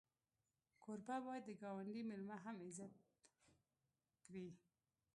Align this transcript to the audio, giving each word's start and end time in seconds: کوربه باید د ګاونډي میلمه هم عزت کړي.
کوربه 0.83 1.17
باید 1.25 1.43
د 1.47 1.51
ګاونډي 1.61 2.01
میلمه 2.09 2.37
هم 2.43 2.55
عزت 2.67 2.93
کړي. 4.25 4.47